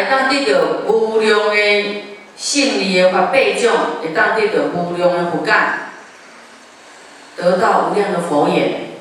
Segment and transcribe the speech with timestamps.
[0.00, 2.04] 会当得到无量的
[2.36, 3.70] 胜利的法倍种，
[4.02, 5.90] 会当得到无量的福感，
[7.36, 8.92] 得到无量的佛眼。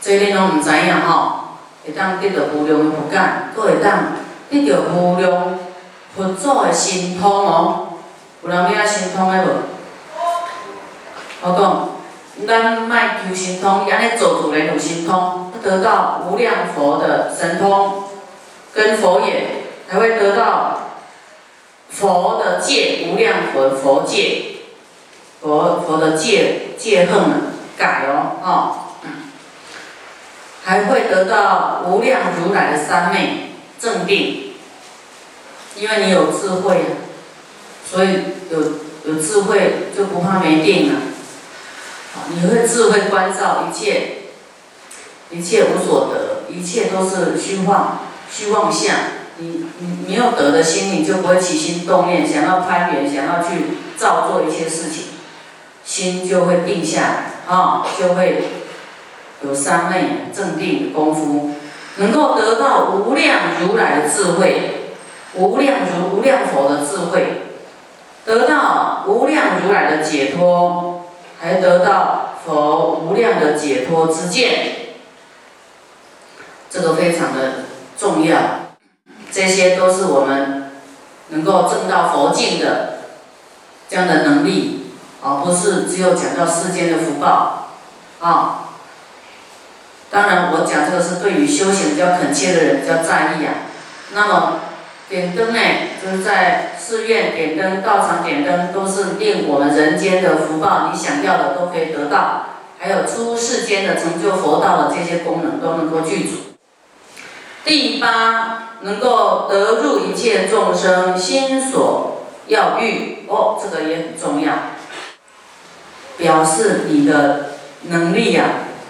[0.00, 4.14] 这恁拢毋知影吼，会当得到无量的福感，佫会当
[4.48, 5.58] 得到无量
[6.16, 7.88] 佛祖的神通哦。
[8.42, 9.48] 有人要神通的无？
[11.42, 18.04] 我讲，咱莫求神通，安尼做主人有神通，得到无量佛的神通
[18.78, 20.92] 跟佛眼，才会得到
[21.90, 24.42] 佛的戒，无量佛佛戒，
[25.40, 28.76] 佛佛的戒戒恨改哦，哦，
[30.62, 34.52] 还会得到无量如来的三昧正定，
[35.74, 36.76] 因为你有智慧，
[37.84, 38.10] 所以
[38.48, 38.60] 有
[39.12, 41.00] 有智慧就不怕没定了。
[42.28, 44.18] 你会智慧关照一切，
[45.30, 47.98] 一切无所得，一切都是虚幻、
[48.30, 48.94] 去妄想。
[49.38, 55.04] 你你没有得的心，你就不会起心动念，想要攀缘，想要去造作一些事情，
[55.84, 58.44] 心就会定下来啊，就会
[59.42, 61.52] 有三昧正定功夫，
[61.96, 64.92] 能够得到无量如来的智慧，
[65.34, 67.42] 无量如无量佛的智慧，
[68.24, 71.04] 得到无量如来的解脱。
[71.40, 74.96] 还得到佛无量的解脱之见，
[76.68, 77.66] 这个非常的
[77.98, 78.38] 重要。
[79.30, 80.70] 这些都是我们
[81.28, 83.00] 能够证到佛境的
[83.88, 87.68] 这样的能力，而不是只有讲到世间的福报
[88.20, 88.70] 啊。
[90.10, 93.68] 当然，我讲这个是对于修行比较恳切的人比较在意啊。
[94.14, 94.60] 那么。
[95.10, 95.58] 点灯呢，
[96.04, 102.44] 就是在寺院点灯、道场点灯，都是令我们人间的福报，你想要的都可以得到。
[102.78, 106.57] 还有出世间的成就佛道的这些功能都能够具足。
[107.68, 114.54] 第八，能够得入一切众生心所要欲，哦，这个也很重要，
[116.16, 117.50] 表示你的
[117.82, 118.44] 能力呀，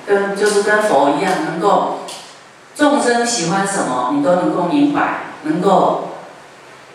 [0.06, 1.98] 跟就是跟佛一样，能够
[2.76, 6.04] 众生喜欢什么，你都能够明白，能够。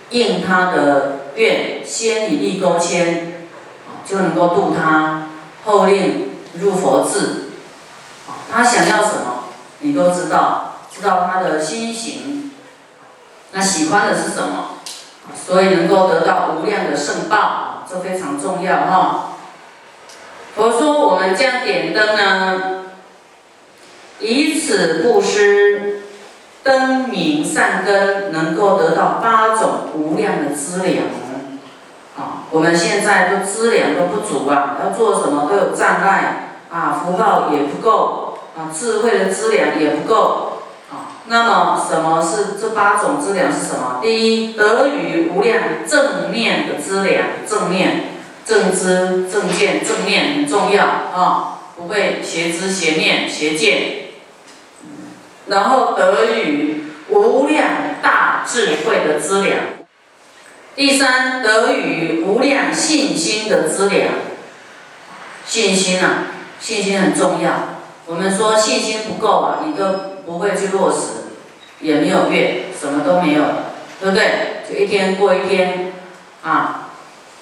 [0.09, 3.47] 应他的愿，先以力勾牵，
[4.07, 5.29] 就能够度他，
[5.65, 6.29] 后令
[6.59, 7.49] 入佛智。
[8.51, 9.45] 他想要什么，
[9.79, 12.51] 你都知道，知道他的心行，
[13.51, 14.79] 那喜欢的是什么，
[15.35, 19.29] 所以能够得到无量的圣报，这非常重要哈。
[20.55, 22.85] 佛说我们将点灯呢，
[24.19, 25.99] 以此布施。
[26.63, 31.07] 灯明善根能够得到八种无量的资粮，
[32.17, 40.52] 啊，我们现在都资粮都不足啊，要做什么都有障碍，啊，福报也不够，啊，智慧的资粮也不够，
[41.25, 43.99] 那么什么是这八种资粮是什么？
[44.01, 48.09] 第一，得于无量正面的资粮，正面、
[48.45, 54.03] 正知、正见、正面很重要啊，不会邪知、邪念、邪见。
[55.47, 57.67] 然后得与无量
[58.01, 59.59] 大智慧的资粮。
[60.75, 64.09] 第三，得与无量信心的资粮。
[65.45, 66.25] 信心啊，
[66.59, 67.51] 信心很重要。
[68.05, 71.33] 我们说信心不够啊，你都不会去落实，
[71.79, 73.43] 也没有愿，什么都没有，
[73.99, 74.63] 对不对？
[74.69, 75.93] 就一天过一天，
[76.43, 76.89] 啊，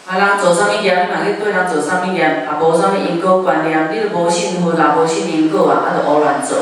[0.08, 6.58] 啊，人做啥物业，你嘛去对人做啥物业，啊，无啥物因果观念，你都无信佛，也无信因果啊，啊，就胡乱做，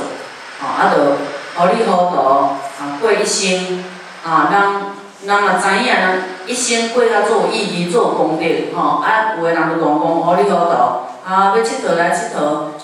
[0.62, 1.18] 啊，啊，就。
[1.56, 3.84] 好利好道啊，过一生
[4.24, 9.02] 啊，人人嘛知影，人一生过啊做意义、做功德吼。
[9.02, 12.40] 啊，有诶人就讲讲好利好道啊，要佚佗来佚佗，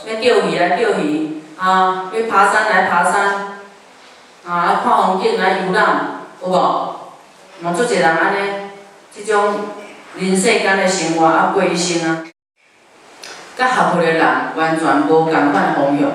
[0.05, 3.57] 要钓鱼来钓鱼啊，要爬山来爬山
[4.45, 6.53] 啊，看风景来游览，有无？
[7.61, 8.69] 嘛，做一人安尼，
[9.11, 9.55] 即种
[10.17, 12.25] 人世间的生活啊，过一生啊，
[13.57, 16.11] 甲合伙诶人完全无共款方向。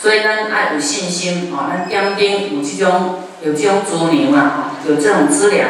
[0.00, 5.68] 所以咱爱有信心哦，咱点顶有即种有即种资粮啦，有这种资粮。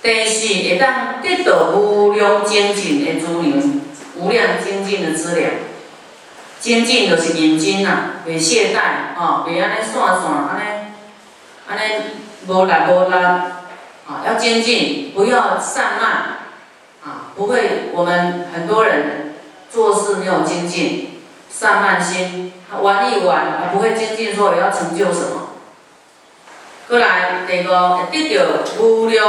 [0.00, 3.80] 第四，会当得到无量精进的资粮，
[4.16, 5.50] 无量精进的资粮。
[6.60, 10.62] 精进就是认真啦，袂懈怠吼，袂安尼散散，安尼
[11.68, 11.82] 安尼
[12.46, 16.10] 无力无力啊，要精进，不要散漫
[17.04, 17.90] 啊，不会。
[17.92, 19.34] 我们很多人
[19.70, 22.52] 做事没有精进，散漫心。
[22.82, 25.48] 玩一玩，啊，不会精进，说我要成就什么。
[26.88, 27.70] 过来，第五，
[28.10, 29.26] 会得到无量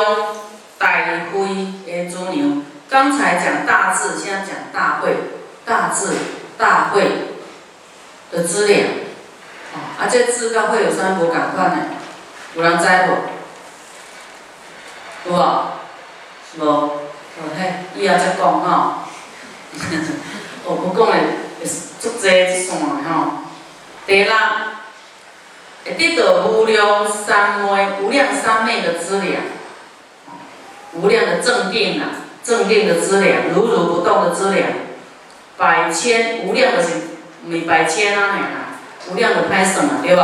[0.78, 1.48] 大慧
[1.86, 2.64] 的资粮。
[2.90, 5.16] 刚才讲大智，现在讲大慧，
[5.66, 6.08] 大智
[6.60, 7.00] 大会
[8.32, 8.88] 的资粮。
[9.98, 11.78] 啊，这智跟慧有啥无共款呢？
[12.54, 13.10] 有人知无？
[15.26, 15.38] 有无？
[16.52, 16.66] 是无？
[16.66, 18.94] 哦嘿，以后再讲吼。
[20.66, 21.18] 我不讲的，
[22.00, 23.46] 足济一线吼。
[24.06, 24.34] 第六，
[25.86, 29.42] 会得到无量三昧、无量三昧的资粮，
[30.94, 32.10] 无量的正定啊，
[32.44, 34.68] 正定的资粮，如如不动的资粮，
[35.60, 36.94] 百千无量的是，
[37.46, 38.40] 每百千啊，
[39.12, 40.22] 无量的歹算啊，对无？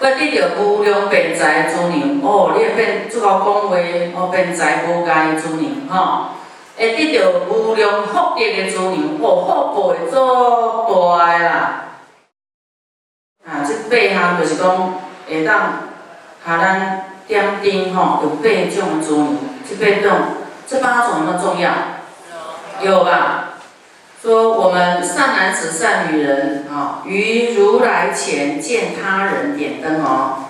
[0.00, 3.76] 会得到无量辩才之人，哦，你会变做好讲话，
[4.16, 6.30] 哦，辩才无碍之人，吼，
[6.76, 11.84] 会得到无量福德的之人，哦，福报会做大个啦。
[13.46, 14.94] 啊，这八项就是讲
[15.28, 15.54] 会当
[16.44, 20.10] 下咱点灯吼，有八种的之人，这八种，
[20.66, 21.70] 这八种有没有重要？
[22.82, 23.48] 有吧？
[24.22, 30.44] 说我们善男子、善女人啊，于如来前见他人点灯哦，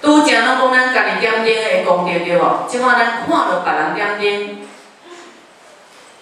[0.00, 2.66] 拄则咱讲咱家己点灯的功德对无？
[2.66, 4.58] 即摆咱看到别人点灯，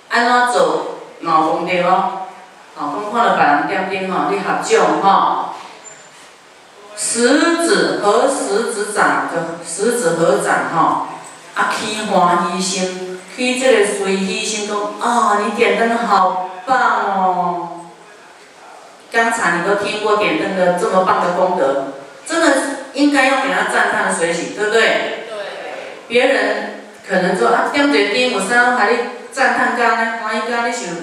[0.09, 2.27] 安怎做毛功德哦？
[2.79, 3.37] 哦，讲看到
[3.67, 5.55] 别人点灯吼，你合掌吼，
[6.97, 11.07] 食指和食指掌就食指合掌吼，
[11.55, 13.14] 啊起欢喜心。
[13.37, 17.69] 去这个随喜心讲啊，你点灯好棒哦！
[19.11, 21.93] 刚才你都听过点灯的这么棒的功德，
[22.27, 22.53] 真的
[22.95, 24.81] 应该要给他赞叹随喜，对不对？
[24.81, 25.37] 对。
[26.09, 28.99] 别人可能说啊，点一灯有啥还你
[29.31, 30.13] 赞叹干呢？
[30.23, 30.95] 欢喜干你想，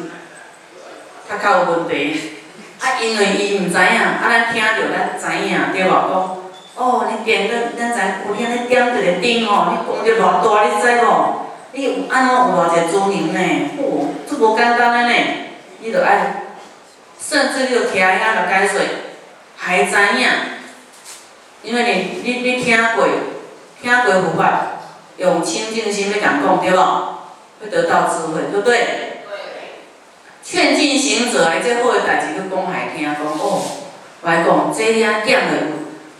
[1.30, 2.38] 较较有问题。
[2.80, 5.90] 啊，因为伊毋知影，啊，咱听着咱知影，对无？
[5.90, 6.38] 讲
[6.76, 11.51] 哦，你点灯，咱知有影你点一个灯哦，你功德偌大，你知无？
[11.74, 13.40] 你有安怎有偌济尊严呢？
[13.80, 15.26] 哦，这无简单诶呢。
[15.80, 16.44] 你着爱，
[17.18, 18.82] 甚至你着听遐着解说，
[19.56, 20.28] 还知影，
[21.64, 23.08] 因为你你你听过，
[23.82, 24.62] 听过佛法，
[25.16, 26.78] 用清净心要讲讲，对无？
[27.62, 29.22] 会得到智慧，对不对？
[30.44, 33.62] 劝进行者，来这好的代志去讲来听讲哦，
[34.24, 35.58] 来讲这样点的，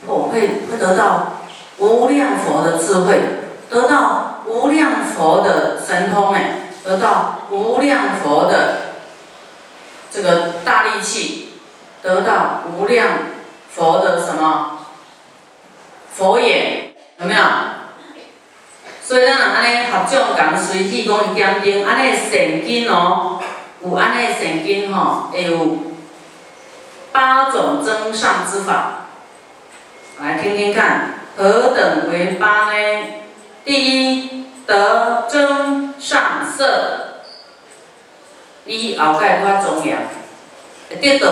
[0.08, 0.40] 哦会
[0.72, 1.42] 会得到
[1.78, 3.20] 无量佛的智慧，
[3.70, 4.30] 得到。
[4.44, 4.91] 无量
[5.22, 8.96] 佛的神通哎，得到无量佛的
[10.10, 11.50] 这个大力气，
[12.02, 13.08] 得到无量
[13.70, 14.80] 佛的什么
[16.12, 17.42] 佛眼，有没有？
[19.04, 23.40] 所以咱若安尼合掌讲随喜讲点灯，安尼神经哦，
[23.84, 25.78] 有安尼神经吼，会有
[27.12, 29.06] 八种增上之法，
[30.20, 33.04] 来听听看，何等为八呢？
[33.64, 34.42] 第一。
[34.72, 37.24] 得增上色，
[38.66, 39.98] 以后盖较重要。
[41.02, 41.28] 得到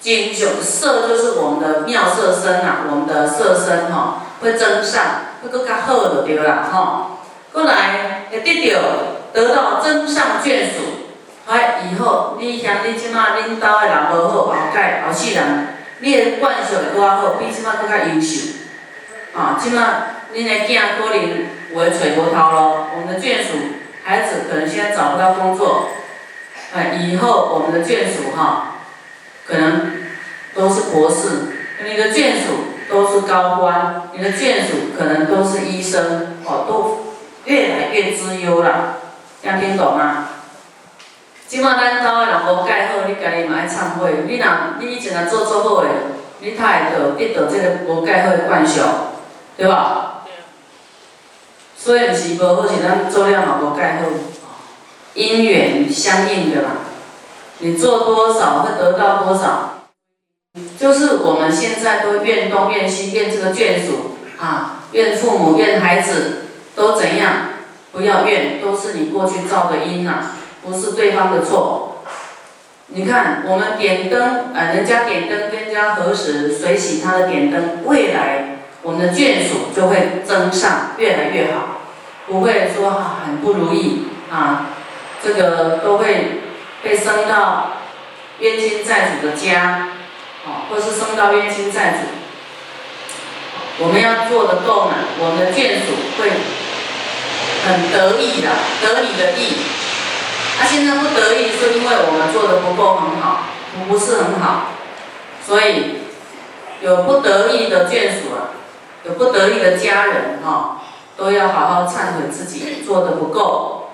[0.00, 5.02] 金上色，就是我们的妙色身啊，我们的色身吼会增上，
[5.42, 7.18] 会更较好就对啦吼。
[7.52, 8.80] 过来会得到
[9.34, 11.10] 得到增上眷属，
[11.46, 18.52] 哎，以后你像你即马恁兜的人无好，后盖后世人，你的惯性会较好，比即马搁较优秀。
[19.36, 19.82] 啊，即马
[20.32, 21.61] 恁的囝可能。
[21.74, 23.56] 我垂波涛咯，我们的眷属
[24.04, 25.88] 孩子可能现在找不到工作，
[26.74, 28.76] 哎，以后我们的眷属哈，
[29.46, 29.92] 可能
[30.54, 31.54] 都是博士，
[31.84, 38.98] 你的眷属都是高官，你的眷属可能都是医生，哦，都越来越资优了，
[39.42, 40.28] 样听懂吗？
[41.48, 44.46] 即马咱兜的人无盖好，你家己嘛爱忏悔，你若
[44.78, 45.88] 你以前若做做好的，
[46.40, 48.82] 你太会得得到这个无盖好的惯性，
[49.56, 50.11] 对吧？
[51.82, 54.08] 所以是无好，是咱做了嘛无介好，
[55.14, 56.68] 因缘相应的嘛。
[57.58, 59.88] 你做多少会得到多少，
[60.78, 66.42] 就是我们现在都愿东愿西，愿这个眷属啊，愿父母，愿孩子
[66.76, 67.32] 都怎样？
[67.90, 70.22] 不要怨，都是你过去造的因呐，
[70.64, 72.04] 不是对方的错。
[72.94, 78.58] 你看我们点灯，呃，人家点灯跟人家合十，随喜他的点灯，未来。
[78.84, 81.71] 我们的眷属就会增上，越来越好，
[82.26, 82.90] 不会说
[83.24, 84.66] 很不如意啊，
[85.22, 86.42] 这个都会
[86.82, 87.72] 被升到
[88.38, 89.88] 冤亲债主的家，
[90.46, 91.98] 啊，或是升到冤亲债主。
[93.78, 96.30] 我们要做的够满，我们的眷属会
[97.66, 98.48] 很得意的，
[98.80, 99.56] 得你的意。
[100.58, 103.44] 他现在不得意，是因为我们做的不够很好，
[103.88, 104.68] 不是很好，
[105.44, 106.02] 所以
[106.80, 108.54] 有不得意的眷属啊。
[109.04, 110.80] 有不得意的家人哈，
[111.16, 113.90] 都要好好忏悔自己做的不够，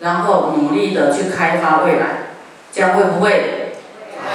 [0.00, 2.34] 然后努力的去开发未来，
[2.72, 3.74] 这样会不会？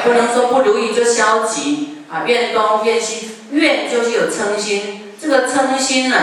[0.04, 6.18] 不能说不如意就消极啊，怨东怨西，怨就是有嗔心，这个嗔心呢，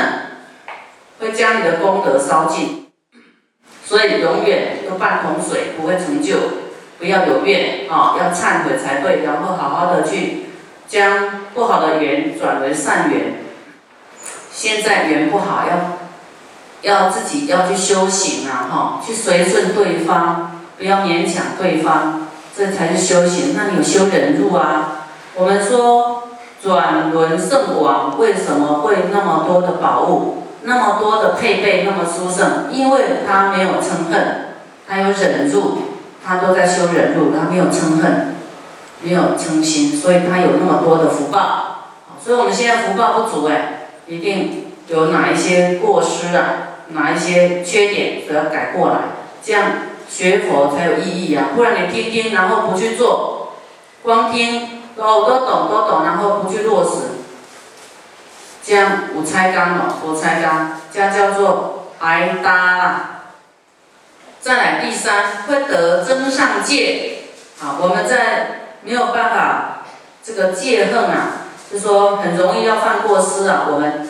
[1.19, 2.89] 会将你的功德烧尽，
[3.85, 6.37] 所以永远都半桶水，不会成就。
[6.99, 10.45] 不要有怨啊，要忏悔才对，然后好好的去
[10.87, 13.42] 将不好的缘转为善缘。
[14.55, 23.55] 现在缘不好，要要自己要去修行啊，哈，去随顺对方，不要勉强对方，这才是修行。
[23.57, 25.07] 那你有修忍辱啊？
[25.35, 26.25] 我们说
[26.63, 32.71] 转轮圣王为什么会那么多的宝物，那么多的配备那么殊胜？
[32.71, 34.57] 因为他没有嗔恨，
[34.87, 35.79] 他有忍住，
[36.25, 38.37] 他都在修忍辱，他没有嗔恨，
[39.01, 41.89] 没有嗔心，所以他有那么多的福报。
[42.23, 43.79] 所以我们现在福报不足哎。
[44.13, 46.45] 一定有哪一些过失啊，
[46.89, 48.99] 哪一些缺点都要改过来，
[49.43, 49.73] 这样
[50.07, 51.47] 学佛才有意义啊！
[51.57, 53.55] 不然你听听，然后不去做，
[54.03, 56.91] 光听哦都懂都懂，然后不去落实，
[58.63, 63.09] 这样五拆纲哦，五拆纲，这样叫做挨搭啦。
[64.43, 67.19] 再来第三，会得增上戒，
[67.63, 69.85] 啊，我们在没有办法
[70.23, 71.39] 这个戒恨啊。
[71.79, 73.67] 是说很容易要犯过失啊！
[73.71, 74.07] 我们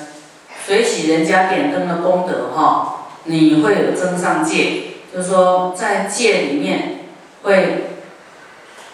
[0.66, 7.06] 随喜人家点灯的功德哈，你会有增上戒，就是说在戒里面
[7.44, 7.84] 会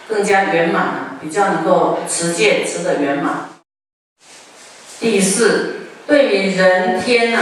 [0.07, 3.49] 更加圆满，比较能够持戒持得圆满。
[5.01, 7.41] 第四，对于人天呐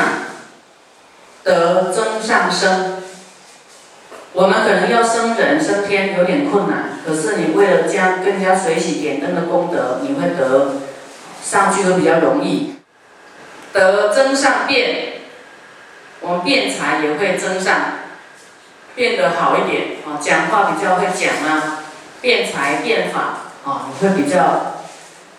[1.42, 3.02] 得增上升，
[4.32, 10.72] 我们可能要升人升天有点困难，可是你为了将更加随喜点灯的功德，你会得。
[11.48, 12.74] 上去都比较容易，
[13.72, 15.20] 得增上变，
[16.20, 17.74] 我们辩才也会增上，
[18.96, 21.84] 变得好一点啊，讲话比较会讲啊，
[22.20, 23.20] 辩才辩法
[23.64, 24.82] 啊，你会比较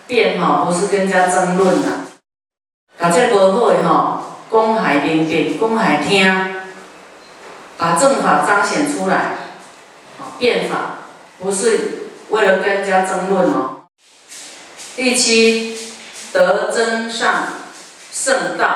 [0.08, 2.06] 变哈，不是跟人家争论呐。
[2.98, 6.56] 把这无好的哈，公海明辨，公海听，
[7.78, 9.16] 把正法彰显出来，
[10.20, 11.00] 啊，辩法
[11.38, 13.88] 不是为了跟人家争论哦。
[14.96, 15.77] 第七。
[16.38, 17.44] 得真上
[18.12, 18.68] 圣道，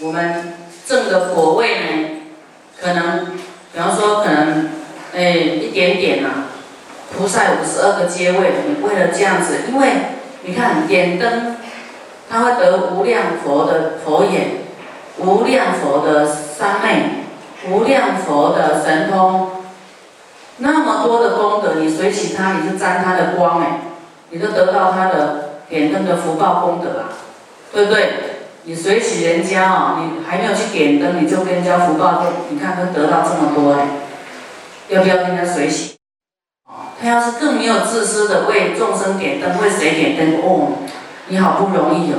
[0.00, 0.54] 我们
[0.86, 2.08] 正的果位呢，
[2.80, 3.26] 可能，
[3.72, 4.70] 比方说可能，
[5.14, 6.28] 哎，一点点呐，
[7.16, 9.92] 菩萨五十二个阶位，你为了这样子，因为
[10.42, 11.56] 你看点灯，
[12.30, 14.64] 他会得无量佛的佛眼，
[15.18, 17.24] 无量佛的三昧，
[17.68, 19.50] 无量佛的神通，
[20.58, 23.80] 那么多的功德，你随喜他，你就沾他的光哎，
[24.30, 25.53] 你就得到他的。
[25.74, 27.10] 点灯的福报功德啊，
[27.72, 28.12] 对不对？
[28.62, 33.88] 你随喜人家哦，你还没有去点灯，你就跟人家福报就，你看他得到这么多哎，
[34.88, 35.96] 要不要跟人家随喜？
[37.02, 40.40] 他要是更没有自私的为众生点灯，为谁点灯？
[40.42, 40.78] 哦，
[41.26, 42.18] 你好不容易哦，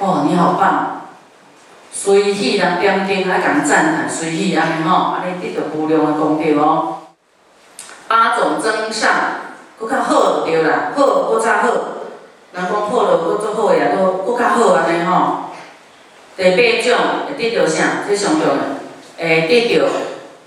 [0.00, 1.06] 哦，你好棒，
[1.90, 6.98] 随喜人点灯还敢赞叹，随喜安尼吼，安尼得到无量的功德哦。
[8.06, 9.10] 八种增上，
[9.80, 11.68] 搁较好对啦，好搁较好。
[12.56, 15.50] 人讲好了，搁做好个也搁搁较好安尼吼。
[16.38, 16.96] 第八种
[17.28, 18.02] 会得到啥？
[18.06, 18.80] 最上重的，
[19.18, 19.84] 会得到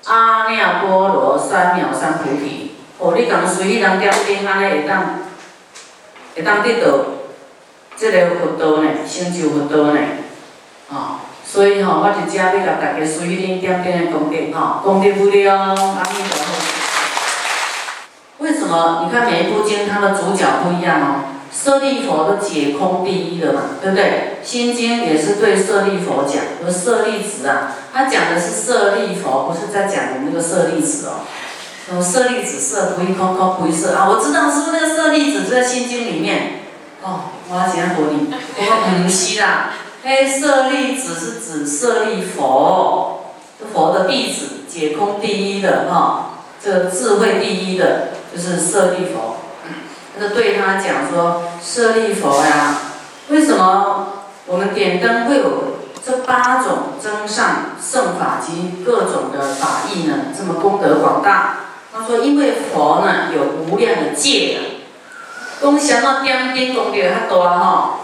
[0.06, 2.72] 阿耨波罗三藐三菩提。
[2.98, 5.20] 哦，你讲随意人点灯安尼会当
[6.36, 6.98] 会当得到
[7.96, 10.00] 即个佛道呢，成就佛道呢。
[10.90, 15.76] 哦，所以吼，我就遮要甲大家随意点灯的功德吼，功德不了，阿
[16.10, 16.50] 弥陀佛。
[18.40, 19.04] 为什么？
[19.06, 21.38] 你看每一部经，它的主角不一样哦。
[21.52, 24.38] 舍利佛都解空第一的嘛，对不对？
[24.44, 31.26] 心经也是对舍利佛讲，和舍利子啊，他讲的是舍利佛，不是在讲的那个舍利子哦。
[31.92, 36.62] 哦，舍利子色不异空，空不异色啊，我知道是不是那个舍利子在心经里面？
[37.04, 39.72] 哦，我要讲佛理，我不是啦。
[40.04, 43.34] 嘿，舍利子是指舍利佛，
[43.74, 49.39] 佛的弟子，解空第一的哈，这个智慧第一的，就是舍利佛。
[50.20, 52.76] 就对他讲说：“舍利佛呀，
[53.30, 54.08] 为什么
[54.46, 60.16] 我们点灯会有这八种增上圣法及各种的法义呢？
[60.38, 61.56] 这么功德广大？”
[61.94, 64.60] 他说：“因为佛呢有无量的戒啊，
[65.62, 66.98] 讲想到点灯功德
[67.30, 68.00] 较大吼，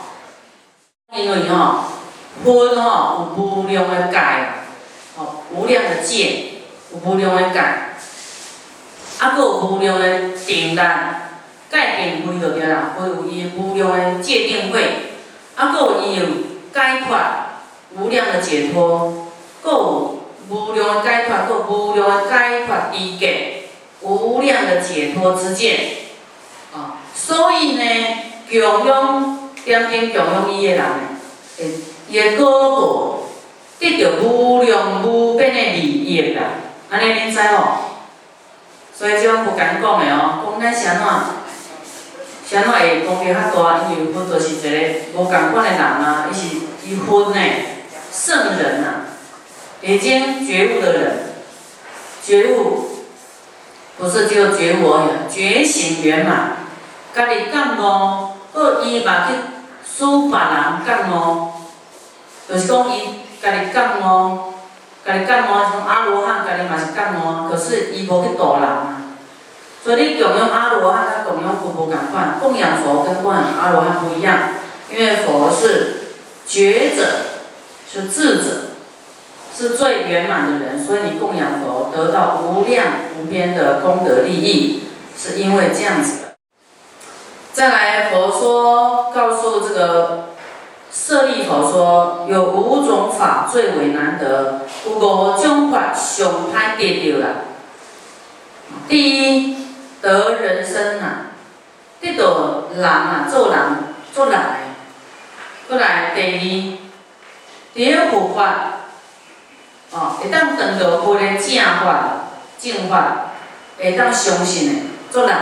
[1.13, 1.83] 因为吼
[2.43, 4.17] 分吼有无量的戒，
[5.17, 7.59] 哦无量的戒，有无量的戒，
[9.19, 10.79] 啊，佫有无量的定力。”
[11.75, 15.11] 界定会就对啦，会有伊无量的界定会，
[15.55, 16.25] 啊，佫有伊有
[16.73, 17.17] 解脱
[17.97, 19.27] 无量的解脱，
[19.61, 23.63] 佫有无量的解脱，佫无量的解脱之界，
[24.01, 25.77] 无量的解脱之见，
[26.73, 27.83] 啊，所以呢，
[28.49, 30.83] 供养点点供养伊的人，
[31.57, 31.71] 诶，
[32.07, 33.19] 伊个果报
[33.79, 36.43] 得到无量无边的利益啦，
[36.89, 37.79] 安尼恁知无？
[38.97, 41.05] 所以即种不敢讲的哦，讲咱是安怎，
[42.47, 43.81] 是安怎会功德较大？
[43.89, 44.67] 因为佛就是一个
[45.13, 47.39] 无共款的人啊，伊是伊分的
[48.11, 49.09] 圣人啊，
[49.81, 51.33] 已经觉悟的人，
[52.23, 52.89] 觉悟
[53.97, 56.57] 不是只有觉悟而已，觉醒圆满，
[57.15, 59.33] 家己感悟，好伊嘛去
[59.83, 61.49] 使别人感悟，
[62.47, 64.53] 就是讲伊家己感悟。
[65.05, 69.04] 家己感悟，像阿罗汉，家己嘛是感悟，可是伊无去度人啊。
[69.85, 74.49] 所以你供养阿罗汉，甲供养佛不共款，供养佛跟供养阿罗汉不一样，
[74.91, 76.07] 因为佛是
[76.47, 77.05] 觉者，
[77.87, 78.43] 是智者，
[79.55, 82.85] 是最圆满的人，所以你供养佛得到无量
[83.19, 86.35] 无边的功德利益，是因为这样子的。
[87.53, 90.25] 再来，佛说告诉这个。
[90.97, 97.33] 舍利佛说：“有五种法最为难得，有五种法上歹得到啦。
[98.87, 99.64] 第一，
[100.05, 101.33] 得人生啊，
[101.99, 103.59] 得到人啊，做人
[104.13, 104.39] 做人的。
[105.67, 106.37] 过来，第二，
[107.73, 108.43] 第二佛法，
[109.89, 112.29] 哦，会当得到佛的正法、
[112.61, 113.31] 正法，
[113.79, 114.81] 会当相信的，
[115.11, 115.39] 做人的，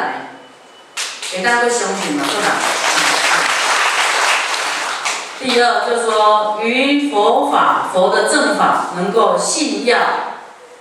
[1.34, 2.50] 会当去相信嘛，做人。”
[5.44, 10.00] 第二就是说，于佛法、佛的正法能够信要、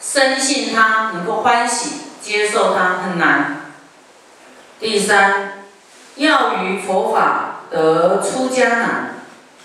[0.01, 3.62] 深信他，能够欢喜接受他很难。
[4.83, 5.63] 第三，
[6.17, 9.15] 要于佛法得出家难。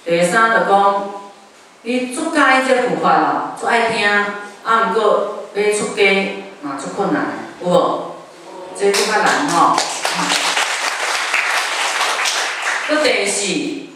[0.05, 1.09] 第三就讲，
[1.81, 4.07] 你出家这佛法咯，足爱听，
[4.63, 7.25] 啊，毋过要出家嘛，足困难，
[7.63, 8.15] 有无？
[8.77, 9.75] 这足较难吼。
[12.87, 13.87] 搁第四。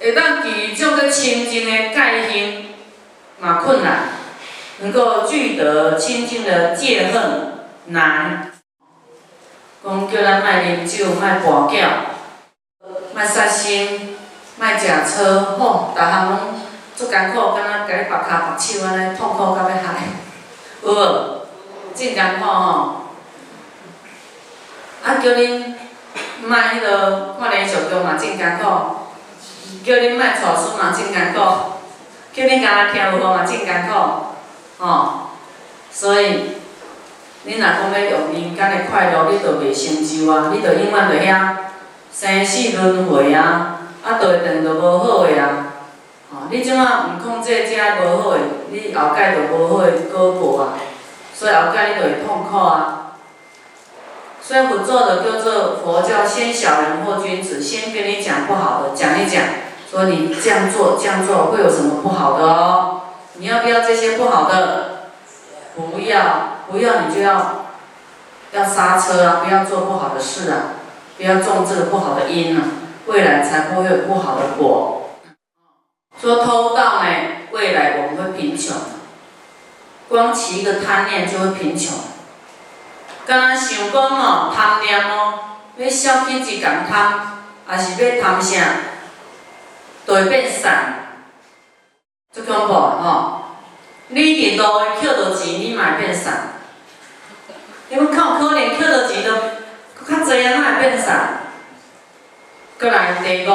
[0.00, 2.64] 会当具足个清净的戒行
[3.40, 4.04] 嘛困难，
[4.78, 8.52] 能够具得清净的戒恨难。
[9.82, 11.88] 讲叫咱莫啉酒，莫跋筊，
[13.14, 14.16] 莫杀生，
[14.58, 16.38] 莫食草，吼，逐项拢
[16.94, 19.78] 足艰苦，敢若家己拔骹拔手安尼痛苦到要害，
[20.82, 21.46] 有无？
[21.94, 23.06] 真艰苦吼。
[25.02, 25.74] 啊，叫恁
[26.42, 28.64] 莫迄个看连续剧嘛，真艰苦。
[29.82, 31.40] 叫恁莫读书嘛，真艰苦；
[32.34, 33.94] 叫恁干那听有无嘛，真艰苦。
[34.78, 35.30] 吼，
[35.90, 36.59] 所以，
[37.46, 40.50] 恁若讲要用人间的快乐，你着袂成就啊！
[40.52, 41.56] 你着永远着遐
[42.12, 45.72] 生死轮回啊，啊，着会断着无好个啊！
[46.30, 48.38] 吼，你怎啊毋控制这无好个，
[48.70, 50.74] 你后盖着无好个果报啊！
[51.34, 53.16] 所以后盖你着会痛苦啊！
[54.42, 59.42] 所以佛做的叫做佛教先小人或君子，先跟你讲不好的，讲一讲。
[59.90, 63.00] 说你这样做这样做会有什么不好的哦？
[63.34, 64.99] 你要不要这些不好的？
[65.74, 67.66] 不要，不要你就要
[68.52, 69.42] 要刹车啊！
[69.44, 70.74] 不要做不好的事啊！
[71.16, 72.62] 不要种这个不好的因啊！
[73.06, 75.10] 未来才不会有不好的果。
[76.20, 77.08] 说偷盗呢，
[77.52, 78.76] 未来我们会贫穷，
[80.08, 81.96] 光起一个贪念就会贫穷。
[83.26, 85.34] 刚刚想讲哦，贪念哦，
[85.76, 88.58] 要小品一共贪，还是要贪啥？
[90.06, 91.20] 都会变散，
[92.32, 93.39] 足恐怖吼！
[94.10, 96.60] 你伫路诶捡到钱，你嘛会变散。
[97.88, 99.30] 因为靠可能捡到钱都
[100.04, 101.40] 较济啊，哪会变散？
[102.78, 103.50] 过来第五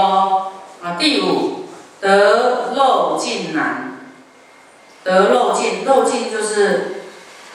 [0.84, 1.66] 啊，第五
[2.00, 4.00] 得漏尽难。
[5.04, 7.02] 得漏尽，漏尽就是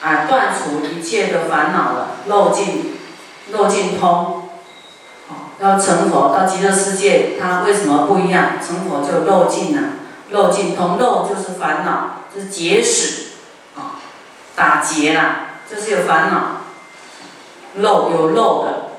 [0.01, 2.95] 啊断除一切的烦恼了，漏尽，
[3.51, 4.37] 漏尽通。
[5.59, 8.53] 要成佛到极乐世界，它为什么不一样？
[8.65, 9.89] 成佛就漏尽了，
[10.31, 13.27] 漏尽同漏就是烦恼，就是结使，
[13.75, 14.01] 啊，
[14.55, 15.35] 打结啦，
[15.69, 18.91] 就是有烦恼，漏有漏的，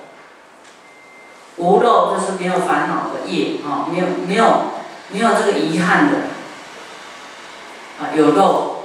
[1.56, 4.62] 无漏就是没有烦恼的业，啊，没有没有
[5.10, 6.18] 没有这个遗憾的，
[8.00, 8.84] 啊，有漏，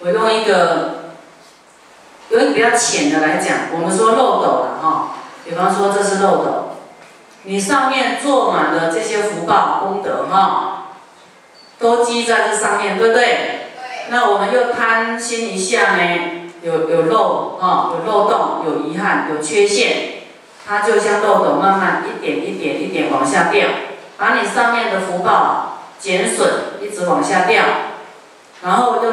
[0.00, 1.14] 我用一个
[2.30, 6.68] 用一个比较浅的来讲，我们说漏斗了哈，比方说这是漏斗。
[7.44, 10.81] 你上面做满了这些福报功德哈，
[11.82, 13.24] 都积在这上面，对不对？
[13.24, 13.36] 对。
[14.10, 20.22] 那我们又贪心一下呢，有有漏啊，有漏洞，有遗憾，有缺陷，
[20.66, 23.68] 它就像漏斗，慢慢一点一点一点往下掉，
[24.16, 26.48] 把你上面的福报减损，
[26.80, 27.62] 一直往下掉，
[28.62, 29.08] 然后就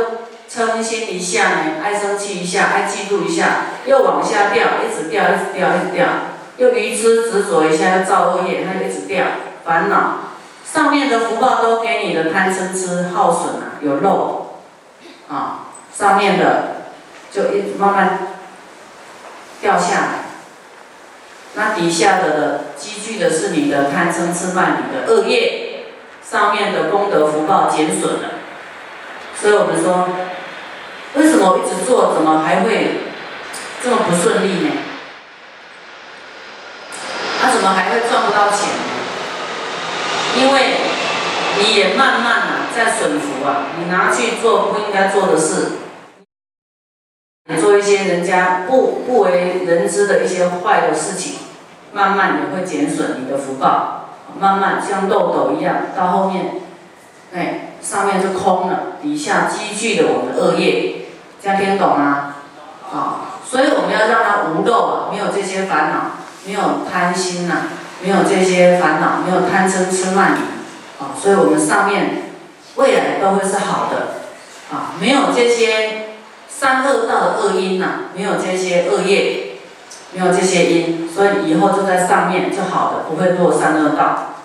[0.50, 6.06] 嗔心一下呢，爱生气一下，爱嫉妒一下，又往下掉，一直掉，一直掉，一直掉。
[6.58, 9.26] 又愚痴执着一下，又造恶业，它一直掉
[9.64, 10.18] 烦恼，
[10.72, 14.60] 上面的福报都给你的贪嗔痴耗损啊，有漏
[15.28, 16.92] 啊，上面的
[17.32, 18.20] 就一直慢慢
[19.62, 20.08] 掉下来，
[21.56, 25.86] 那底下的积聚的是你的贪嗔痴慢你的恶业，
[26.24, 28.30] 上面的功德福报减损了，
[29.36, 30.08] 所以我们说，
[31.16, 33.02] 为什么一直做，怎么还会
[33.84, 34.72] 这么不顺利呢？
[37.42, 38.70] 他怎么还会赚不到钱？
[40.40, 40.78] 因为
[41.58, 45.72] 你也慢慢啊在损福啊，你拿去做不应该做的事，
[47.50, 51.40] 你做一些人家不不为人知的一些坏的事情，
[51.92, 56.62] 慢慢也会减损你的福报，慢慢像漏斗一样，到后面，
[57.34, 61.08] 哎，上面是空了，底下积聚的我们的恶业，
[61.44, 62.36] 这样听懂吗？
[62.94, 66.12] 啊，所以我们要让它无漏啊，没有这些烦恼。
[66.46, 67.64] 没有贪心呐，
[68.02, 72.32] 没有这些烦恼，没有贪嗔痴慢疑，啊，所以我们上面
[72.76, 74.20] 未来都会是好的，
[74.72, 76.16] 啊，没有这些
[76.48, 79.58] 三恶道的恶因呐，没有这些恶业，
[80.14, 84.36] 没有这些因，所以以后就在上面就好的，不会堕三恶道。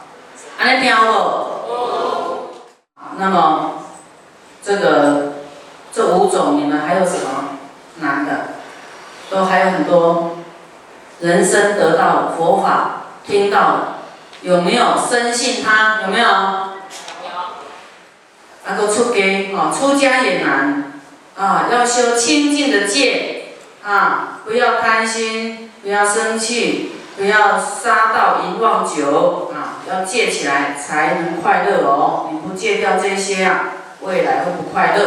[0.58, 2.54] 安尼听不？
[3.18, 3.74] 那么
[4.64, 5.34] 这个
[5.92, 7.58] 这五种，你们还有什么
[8.00, 8.32] 难的？
[9.30, 10.32] 都还有很多。
[11.20, 13.98] 人生得到佛法，听到了，
[14.42, 16.02] 有没有深信他？
[16.02, 16.26] 有没有？
[16.26, 16.74] 有。
[18.66, 20.92] 那个出家，啊，出家也难，
[21.36, 32.28] 啊，要修清净的戒，啊，不要贪心，不要生气，不要杀盗淫妄酒，啊，要戒起来才能快乐哦。
[32.30, 35.04] 你不戒掉这些啊，未来会不快乐，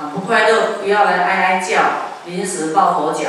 [0.00, 1.80] 啊，不快乐，不要来哀哀叫，
[2.26, 3.28] 临时抱佛脚，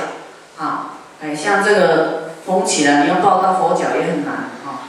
[0.57, 0.91] 啊。
[1.23, 4.33] 哎，像这个风起来，你要抱到佛脚也很难
[4.65, 4.85] 啊！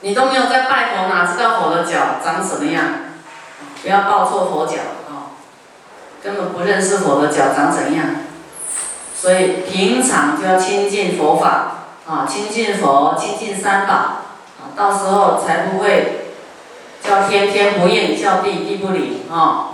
[0.00, 2.84] 你都没有在拜佛，哪知道佛的脚长什么样？
[3.82, 4.74] 不要抱错佛脚
[5.08, 5.38] 啊！
[6.22, 8.06] 根本不认识佛的脚长怎样。
[9.14, 16.32] 所以平常就要亲近佛法啊，亲近佛，亲近三宝啊，到时候才不会
[17.02, 19.70] 叫天天不应，叫地地不灵啊！